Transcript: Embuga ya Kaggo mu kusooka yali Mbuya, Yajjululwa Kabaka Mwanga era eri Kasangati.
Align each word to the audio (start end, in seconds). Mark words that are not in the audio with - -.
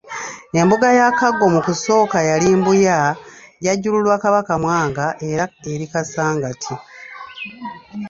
Embuga 0.59 0.87
ya 0.99 1.07
Kaggo 1.19 1.45
mu 1.53 1.59
kusooka 1.65 2.17
yali 2.29 2.47
Mbuya, 2.59 2.99
Yajjululwa 3.65 4.15
Kabaka 4.23 4.53
Mwanga 4.63 5.05
era 5.29 5.45
eri 5.71 5.85
Kasangati. 5.93 6.73